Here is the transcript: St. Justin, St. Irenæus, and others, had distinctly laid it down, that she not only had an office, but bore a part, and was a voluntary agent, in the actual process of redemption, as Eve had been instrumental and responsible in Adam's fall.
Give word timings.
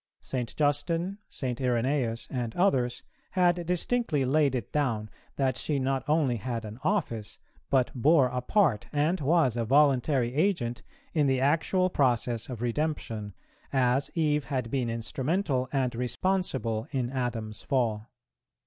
St. 0.21 0.55
Justin, 0.55 1.19
St. 1.29 1.59
Irenæus, 1.59 2.25
and 2.31 2.55
others, 2.55 3.03
had 3.33 3.63
distinctly 3.67 4.25
laid 4.25 4.55
it 4.55 4.71
down, 4.71 5.11
that 5.35 5.55
she 5.57 5.77
not 5.77 6.03
only 6.09 6.37
had 6.37 6.65
an 6.65 6.79
office, 6.83 7.37
but 7.69 7.91
bore 7.93 8.25
a 8.29 8.41
part, 8.41 8.87
and 8.91 9.21
was 9.21 9.55
a 9.55 9.63
voluntary 9.63 10.33
agent, 10.33 10.81
in 11.13 11.27
the 11.27 11.39
actual 11.39 11.91
process 11.91 12.49
of 12.49 12.63
redemption, 12.63 13.35
as 13.71 14.09
Eve 14.15 14.45
had 14.45 14.71
been 14.71 14.89
instrumental 14.89 15.67
and 15.71 15.93
responsible 15.93 16.87
in 16.89 17.11
Adam's 17.11 17.61
fall. 17.61 18.09